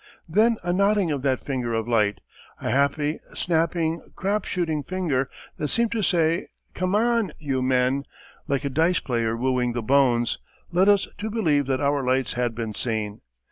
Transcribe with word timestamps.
Then 0.27 0.57
a 0.63 0.73
nodding 0.73 1.11
of 1.11 1.21
that 1.21 1.41
finger 1.43 1.75
of 1.75 1.87
light 1.87 2.21
a 2.59 2.71
happy, 2.71 3.19
snapping, 3.35 4.01
crap 4.15 4.45
shooting 4.45 4.81
finger 4.81 5.29
that 5.57 5.67
seemed 5.67 5.91
to 5.91 6.01
say: 6.01 6.47
"Come 6.73 6.95
on, 6.95 7.31
you 7.37 7.61
men," 7.61 8.05
like 8.47 8.65
a 8.65 8.69
dice 8.71 8.99
player 8.99 9.37
wooing 9.37 9.73
the 9.73 9.83
bones 9.83 10.39
led 10.71 10.89
us 10.89 11.07
to 11.19 11.29
believe 11.29 11.67
that 11.67 11.81
our 11.81 12.03
lights 12.03 12.33
had 12.33 12.55
been 12.55 12.73
seen. 12.73 13.21